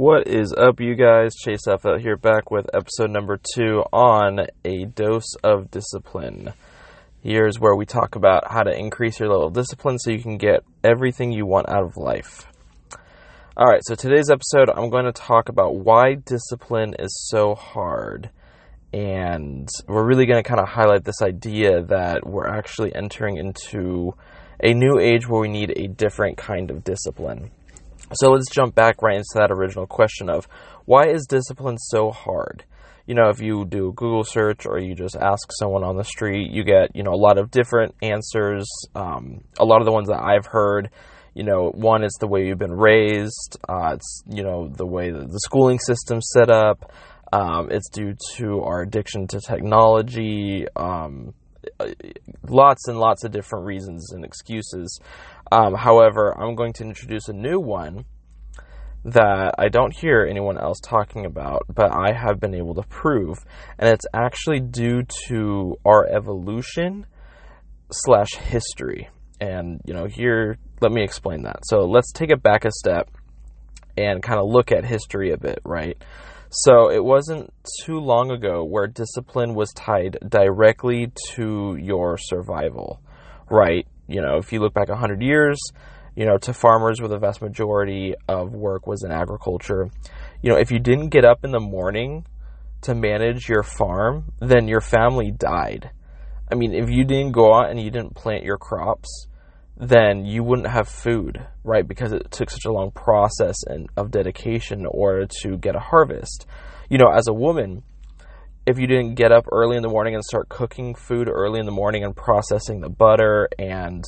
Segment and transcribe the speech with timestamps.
[0.00, 1.34] What is up, you guys?
[1.34, 6.54] Chase F out here back with episode number two on a dose of discipline.
[7.22, 10.38] Here's where we talk about how to increase your level of discipline so you can
[10.38, 12.46] get everything you want out of life.
[13.54, 18.30] Alright, so today's episode, I'm going to talk about why discipline is so hard.
[18.94, 24.14] And we're really going to kind of highlight this idea that we're actually entering into
[24.64, 27.50] a new age where we need a different kind of discipline.
[28.12, 30.48] So let's jump back right into that original question of
[30.84, 32.64] why is discipline so hard?
[33.06, 36.04] You know, if you do a Google search or you just ask someone on the
[36.04, 38.68] street, you get, you know, a lot of different answers.
[38.94, 40.90] Um, a lot of the ones that I've heard,
[41.34, 45.10] you know, one is the way you've been raised, uh, it's, you know, the way
[45.10, 46.92] that the schooling system's set up,
[47.32, 51.32] um, it's due to our addiction to technology, um,
[52.48, 54.98] lots and lots of different reasons and excuses.
[55.52, 58.04] Um, however, I'm going to introduce a new one
[59.04, 63.38] that I don't hear anyone else talking about, but I have been able to prove,
[63.78, 67.06] and it's actually due to our evolution
[67.90, 69.08] slash history.
[69.40, 71.60] And you know, here, let me explain that.
[71.64, 73.10] So let's take it back a step
[73.96, 75.96] and kind of look at history a bit, right?
[76.50, 77.52] So it wasn't
[77.84, 83.00] too long ago where discipline was tied directly to your survival,
[83.48, 83.86] right?
[84.10, 85.58] You know, if you look back 100 years,
[86.16, 89.88] you know, to farmers where the vast majority of work was in agriculture,
[90.42, 92.26] you know, if you didn't get up in the morning
[92.82, 95.90] to manage your farm, then your family died.
[96.50, 99.28] I mean, if you didn't go out and you didn't plant your crops,
[99.76, 101.86] then you wouldn't have food, right?
[101.86, 105.80] Because it took such a long process and of dedication in order to get a
[105.80, 106.46] harvest.
[106.90, 107.84] You know, as a woman,
[108.70, 111.66] if you didn't get up early in the morning and start cooking food early in
[111.66, 114.04] the morning and processing the butter and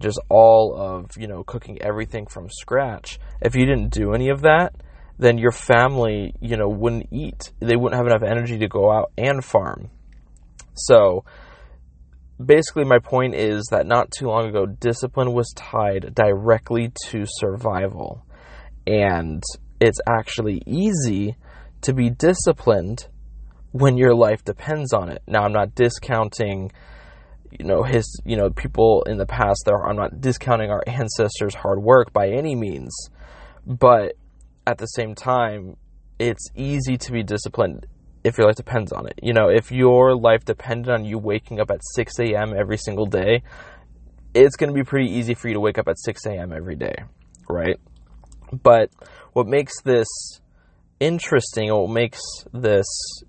[0.00, 4.40] just all of, you know, cooking everything from scratch, if you didn't do any of
[4.42, 4.74] that,
[5.18, 7.52] then your family, you know, wouldn't eat.
[7.60, 9.90] They wouldn't have enough energy to go out and farm.
[10.74, 11.24] So,
[12.44, 18.24] basically my point is that not too long ago discipline was tied directly to survival
[18.86, 19.42] and
[19.80, 21.36] it's actually easy
[21.80, 23.08] to be disciplined
[23.72, 26.70] when your life depends on it now i'm not discounting
[27.50, 31.54] you know his you know people in the past there i'm not discounting our ancestors
[31.54, 32.94] hard work by any means
[33.66, 34.14] but
[34.66, 35.76] at the same time
[36.18, 37.86] it's easy to be disciplined
[38.24, 39.18] if your life depends on it.
[39.22, 42.54] You know, if your life depended on you waking up at 6 a.m.
[42.56, 43.42] every single day,
[44.34, 46.52] it's going to be pretty easy for you to wake up at 6 a.m.
[46.52, 46.94] every day,
[47.48, 47.78] right?
[48.52, 48.90] But
[49.32, 50.08] what makes this
[51.00, 52.20] interesting, what makes
[52.52, 52.86] this,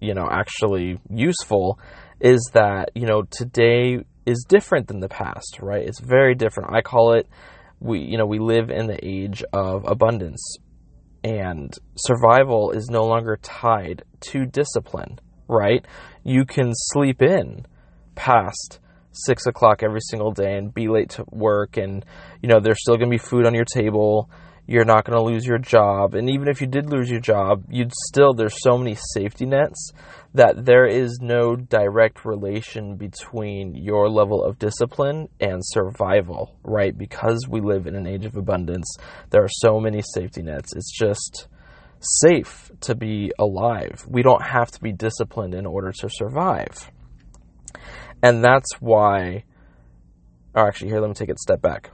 [0.00, 1.78] you know, actually useful
[2.20, 5.86] is that, you know, today is different than the past, right?
[5.86, 6.72] It's very different.
[6.72, 7.28] I call it,
[7.80, 10.58] we, you know, we live in the age of abundance
[11.22, 15.18] and survival is no longer tied to discipline,
[15.48, 15.84] right?
[16.24, 17.66] You can sleep in
[18.14, 18.80] past
[19.12, 22.04] six o'clock every single day and be late to work, and
[22.42, 24.30] you know, there's still going to be food on your table.
[24.70, 26.14] You're not going to lose your job.
[26.14, 29.90] And even if you did lose your job, you'd still, there's so many safety nets
[30.34, 36.96] that there is no direct relation between your level of discipline and survival, right?
[36.96, 38.86] Because we live in an age of abundance,
[39.30, 40.72] there are so many safety nets.
[40.76, 41.48] It's just
[41.98, 44.06] safe to be alive.
[44.08, 46.92] We don't have to be disciplined in order to survive.
[48.22, 49.42] And that's why,
[50.54, 51.90] or actually, here, let me take it a step back.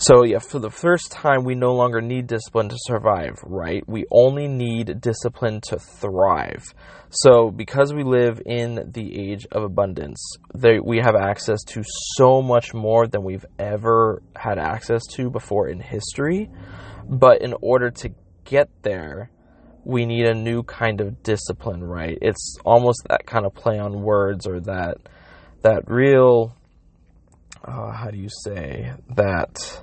[0.00, 3.82] So, yeah, for the first time, we no longer need discipline to survive, right?
[3.88, 6.72] We only need discipline to thrive.
[7.10, 11.82] So, because we live in the age of abundance, they, we have access to
[12.14, 16.48] so much more than we've ever had access to before in history.
[17.08, 18.10] But in order to
[18.44, 19.32] get there,
[19.82, 22.16] we need a new kind of discipline, right?
[22.22, 24.98] It's almost that kind of play on words or that
[25.62, 26.54] that real
[27.64, 29.82] uh, how do you say that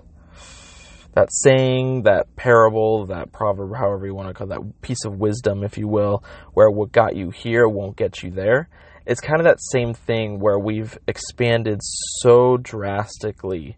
[1.15, 5.17] that saying, that parable, that proverb, however you want to call it, that piece of
[5.17, 6.23] wisdom, if you will,
[6.53, 8.69] where what got you here won't get you there.
[9.05, 13.77] It's kind of that same thing where we've expanded so drastically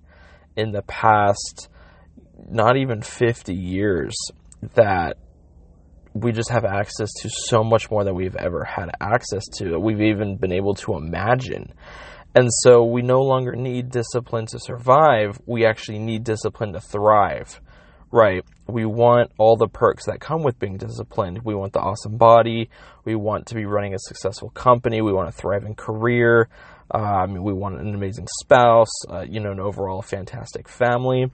[0.55, 1.69] in the past,
[2.49, 4.15] not even 50 years,
[4.73, 5.17] that
[6.13, 10.01] we just have access to so much more than we've ever had access to, we've
[10.01, 11.71] even been able to imagine.
[12.37, 15.41] And so we no longer need discipline to survive.
[15.47, 17.59] We actually need discipline to thrive,
[18.11, 18.45] right?
[18.67, 21.41] We want all the perks that come with being disciplined.
[21.43, 22.69] We want the awesome body.
[23.05, 25.01] We want to be running a successful company.
[25.01, 26.47] We want a thriving career.
[26.91, 31.31] Um, we want an amazing spouse, uh, you know, an overall fantastic family.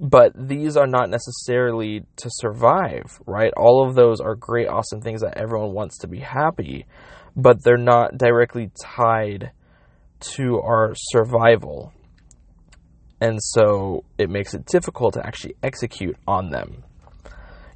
[0.00, 3.52] but these are not necessarily to survive, right?
[3.56, 6.86] All of those are great, awesome things that everyone wants to be happy,
[7.36, 9.52] but they're not directly tied
[10.32, 11.92] to our survival.
[13.20, 16.84] And so it makes it difficult to actually execute on them.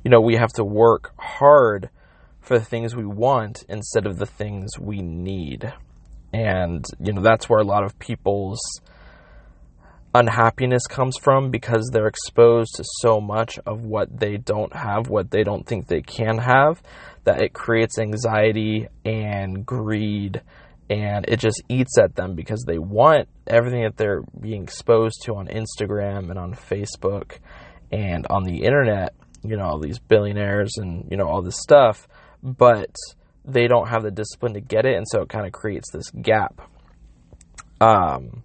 [0.04, 1.90] You know, we have to work hard
[2.40, 5.72] for the things we want instead of the things we need.
[6.32, 8.60] And, you know, that's where a lot of people's
[10.14, 15.30] unhappiness comes from because they're exposed to so much of what they don't have, what
[15.30, 16.82] they don't think they can have,
[17.24, 20.42] that it creates anxiety and greed
[20.90, 25.34] and it just eats at them because they want everything that they're being exposed to
[25.34, 27.38] on Instagram and on Facebook
[27.92, 32.08] and on the internet, you know, all these billionaires and, you know, all this stuff,
[32.42, 32.94] but
[33.44, 36.10] they don't have the discipline to get it and so it kind of creates this
[36.10, 36.60] gap.
[37.80, 38.42] Um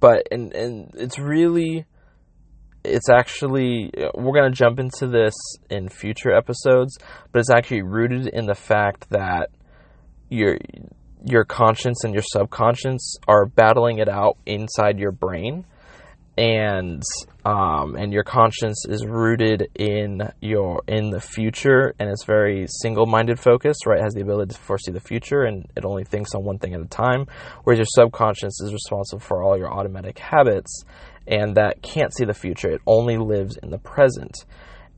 [0.00, 1.84] but and and it's really
[2.84, 5.34] it's actually we're going to jump into this
[5.68, 6.96] in future episodes
[7.32, 9.50] but it's actually rooted in the fact that
[10.28, 10.58] your
[11.24, 15.64] your conscience and your subconscious are battling it out inside your brain.
[16.36, 17.02] And
[17.44, 23.40] um, and your conscience is rooted in your in the future and it's very single-minded
[23.40, 23.98] focused right?
[23.98, 26.74] It has the ability to foresee the future and it only thinks on one thing
[26.74, 27.26] at a time
[27.64, 30.84] whereas your subconscious is responsible for all your automatic habits
[31.26, 32.70] and that can't see the future.
[32.70, 34.44] It only lives in the present.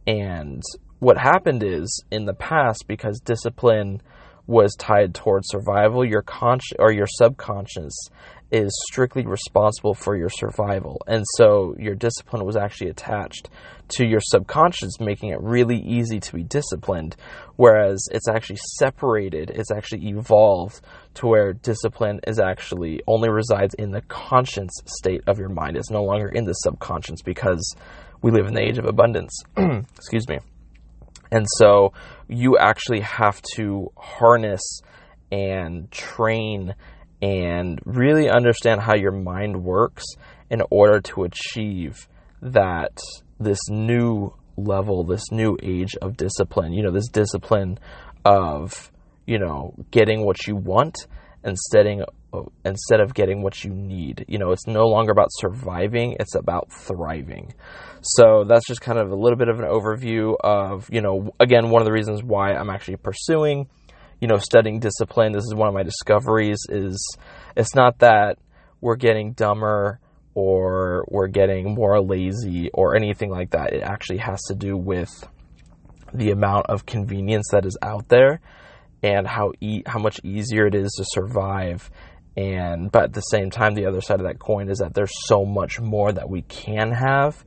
[0.06, 0.62] And
[0.98, 4.02] what happened is in the past because discipline
[4.46, 7.94] was tied towards survival your conscious or your subconscious
[8.50, 11.00] is strictly responsible for your survival.
[11.06, 13.48] And so your discipline was actually attached
[13.90, 17.16] to your subconscious, making it really easy to be disciplined.
[17.56, 20.80] Whereas it's actually separated, it's actually evolved
[21.14, 25.76] to where discipline is actually only resides in the conscious state of your mind.
[25.76, 27.74] It's no longer in the subconscious because
[28.22, 29.32] we live in the age of abundance.
[29.56, 30.38] Excuse me.
[31.30, 31.92] And so
[32.28, 34.80] you actually have to harness
[35.30, 36.74] and train
[37.22, 40.04] and really understand how your mind works
[40.50, 42.08] in order to achieve
[42.42, 42.98] that
[43.38, 47.78] this new level, this new age of discipline, you know, this discipline
[48.24, 48.90] of,
[49.26, 51.06] you know, getting what you want
[51.44, 52.08] instead of,
[52.64, 54.24] instead of getting what you need.
[54.28, 57.54] You know, it's no longer about surviving, it's about thriving.
[58.02, 61.70] So that's just kind of a little bit of an overview of, you know, again,
[61.70, 63.68] one of the reasons why I'm actually pursuing
[64.20, 67.16] you know, studying discipline, this is one of my discoveries is
[67.56, 68.38] it's not that
[68.80, 69.98] we're getting dumber
[70.34, 73.72] or we're getting more lazy or anything like that.
[73.72, 75.10] It actually has to do with
[76.12, 78.40] the amount of convenience that is out there
[79.02, 81.90] and how e- how much easier it is to survive
[82.36, 85.12] and but at the same time the other side of that coin is that there's
[85.26, 87.44] so much more that we can have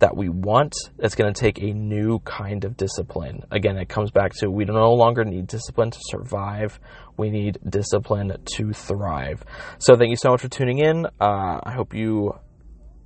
[0.00, 3.42] that we want, it's going to take a new kind of discipline.
[3.50, 6.80] Again, it comes back to we no longer need discipline to survive.
[7.16, 9.44] We need discipline to thrive.
[9.78, 11.06] So, thank you so much for tuning in.
[11.20, 12.32] Uh, I hope you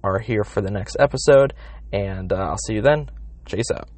[0.02, 1.52] are here for the next episode,
[1.92, 3.10] and uh, I'll see you then.
[3.46, 3.88] Chase out.